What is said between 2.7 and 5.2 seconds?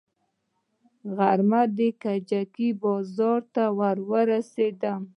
بازار ته ورسېدم.